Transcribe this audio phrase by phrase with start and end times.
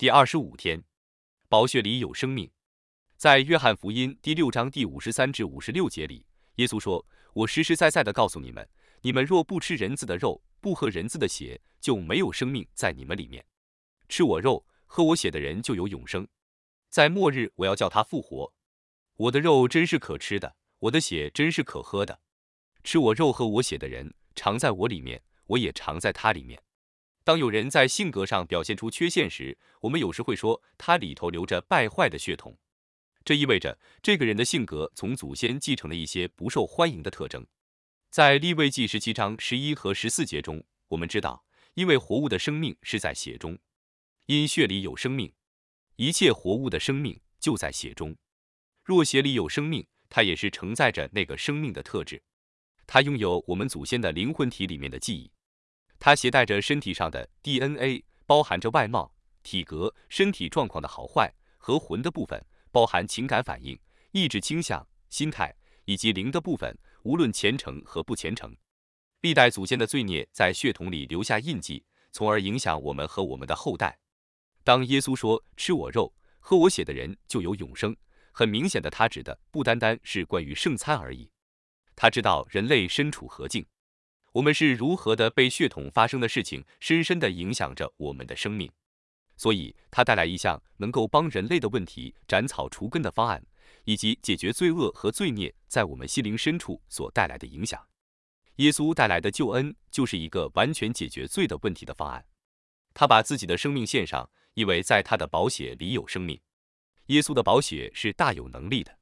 [0.00, 0.82] 第二十五天，
[1.46, 2.50] 宝血里有生命。
[3.18, 8.66] 在约翰福音第六章第五十三至五十六节里，耶稣说：“我实实在在的告诉你们，
[9.02, 13.44] 你们若不吃人子的肉，不喝人子的血，就没有生命在你们里面。
[14.08, 16.26] 吃我肉、喝我血的人就有永生，
[16.88, 18.50] 在末日我要叫他复活。
[19.16, 22.18] 我的肉真是可吃的，我的血真是可喝的。
[22.82, 26.58] 吃我肉和我血的人，常在我里面，我也常在他里面。”
[27.30, 32.58] 当有人在性格上表现出缺陷时，我们有时会说他里头流着败坏的血统，
[33.24, 37.46] 这意味着这个人的性格从祖先继承了一些不受欢迎的特征。
[38.10, 41.44] 在立位记十七章十一和十四节中，我们知道，
[41.74, 43.56] 因为活物的生命是在血中，
[44.26, 45.32] 因血里有生命，
[45.94, 48.16] 一切活物的生命就在血中。
[48.82, 52.20] 若血里有生命，它也是承载着那个生命的特质，
[52.88, 55.30] 它拥有我们祖先的灵魂体里面的记忆。
[56.00, 62.42] 它携带着身体上的 DNA，包含着外貌、体格、身体状况的好坏和魂的部分，
[62.72, 63.78] 包含情感反应、
[64.12, 68.56] 意志倾向、心态以及灵的部分，无论虔诚和不虔诚。
[69.20, 73.98] 历代祖先的罪孽在血统里留下印记，从而影响我们和我们的后代。
[74.64, 77.94] 当耶稣说“吃我肉、喝我血的人就有永生”，
[78.32, 81.30] 很明显的，他指的不单单是关于圣餐而已。
[81.94, 83.66] 他知道人类身处何境。
[84.32, 88.70] 我们是如何的被血统发生的事情深深的影响着我们的生命，
[89.36, 93.44] 所以他带来一项能够帮人类的问题斩草除根的方案，
[93.84, 97.84] 以及解决罪恶和罪孽在我们心灵深处所带来的影响。
[98.56, 102.24] 耶稣带来的救恩就是一个完全解决罪的问题的方案。
[102.94, 106.40] 他把自己的生命献上，因为在他的宝血里有生命。
[107.06, 108.96] 耶稣的宝血是大有能力的，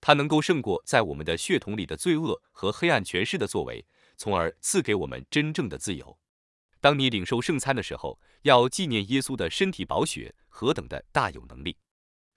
[0.00, 3.86] 他能够胜过在我们的血统里的罪恶和黑暗权势的作为。
[4.18, 6.18] 从而赐给我们真正的自由。
[6.80, 11.76] 当你领受圣餐的时候，要纪念耶稣的身体宝血何等的大有能力。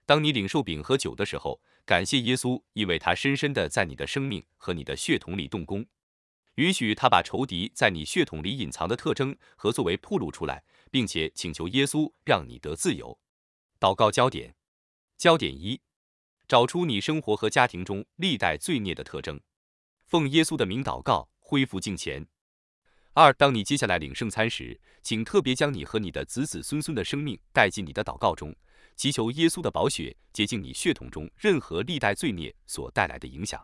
[0.06, 5.84] 当你领受饼和酒的时候，感谢耶稣，因为他深深的在你的生命和你的血统里动工，
[6.56, 13.18] 允许他把仇敌在你血统里隐藏的特征和作为暴露出来，并且请求耶稣让你得自由。
[13.78, 14.54] 祷告焦点：
[15.16, 15.80] 焦点一，
[16.46, 19.40] 找出你生活和家庭中历代罪孽的特征，
[20.04, 21.28] 奉耶稣的名祷告。
[21.52, 22.26] 恢复敬虔。
[23.12, 28.56] 二，当你接下来领圣餐时，请特别将你和你的子子孙孙的生命带进你的祷告中，
[28.96, 33.62] 祈求耶稣的宝血洁净你血统中任何历代罪孽所带来的影响。